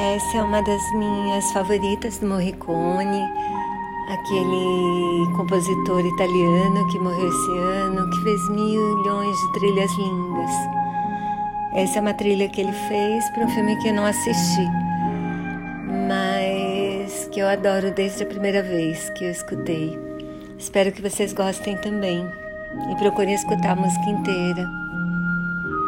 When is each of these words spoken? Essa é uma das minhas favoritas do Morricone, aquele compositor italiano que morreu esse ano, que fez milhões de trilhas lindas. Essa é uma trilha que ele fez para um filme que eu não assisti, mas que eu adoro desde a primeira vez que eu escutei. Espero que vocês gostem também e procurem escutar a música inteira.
Essa 0.00 0.38
é 0.38 0.42
uma 0.42 0.62
das 0.62 0.92
minhas 0.92 1.52
favoritas 1.52 2.16
do 2.16 2.26
Morricone, 2.26 3.22
aquele 4.08 5.36
compositor 5.36 6.00
italiano 6.06 6.88
que 6.88 6.98
morreu 6.98 7.28
esse 7.28 7.58
ano, 7.58 8.08
que 8.08 8.22
fez 8.22 8.48
milhões 8.48 9.36
de 9.36 9.52
trilhas 9.52 9.92
lindas. 9.98 10.50
Essa 11.74 11.98
é 11.98 12.00
uma 12.00 12.14
trilha 12.14 12.48
que 12.48 12.62
ele 12.62 12.72
fez 12.72 13.28
para 13.28 13.44
um 13.44 13.48
filme 13.50 13.76
que 13.76 13.88
eu 13.88 13.94
não 13.94 14.06
assisti, 14.06 14.66
mas 16.08 17.28
que 17.30 17.40
eu 17.40 17.46
adoro 17.46 17.90
desde 17.90 18.22
a 18.22 18.26
primeira 18.26 18.62
vez 18.62 19.10
que 19.10 19.26
eu 19.26 19.30
escutei. 19.30 20.00
Espero 20.58 20.92
que 20.92 21.02
vocês 21.02 21.34
gostem 21.34 21.76
também 21.76 22.26
e 22.90 22.96
procurem 22.96 23.34
escutar 23.34 23.72
a 23.72 23.76
música 23.76 24.08
inteira. 24.08 24.66